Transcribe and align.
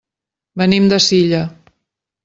Venim 0.61 0.89
de 0.95 0.99
Silla. 1.11 1.45